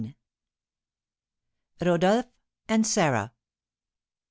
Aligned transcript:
RODOLPH 1.79 2.25
AND 2.67 2.87
SARAH. 2.87 3.31